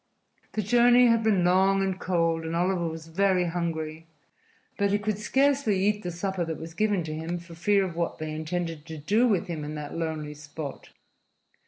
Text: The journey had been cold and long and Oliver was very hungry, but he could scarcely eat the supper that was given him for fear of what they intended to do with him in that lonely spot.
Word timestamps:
The 0.53 0.63
journey 0.63 1.05
had 1.05 1.21
been 1.21 1.35
cold 1.43 2.41
and 2.43 2.51
long 2.55 2.55
and 2.55 2.55
Oliver 2.55 2.87
was 2.87 3.05
very 3.05 3.45
hungry, 3.45 4.07
but 4.79 4.89
he 4.89 4.97
could 4.97 5.19
scarcely 5.19 5.79
eat 5.79 6.01
the 6.01 6.09
supper 6.09 6.43
that 6.43 6.57
was 6.59 6.73
given 6.73 7.05
him 7.05 7.37
for 7.37 7.53
fear 7.53 7.85
of 7.85 7.95
what 7.95 8.17
they 8.17 8.33
intended 8.33 8.87
to 8.87 8.97
do 8.97 9.27
with 9.27 9.45
him 9.45 9.63
in 9.63 9.75
that 9.75 9.95
lonely 9.95 10.33
spot. 10.33 10.89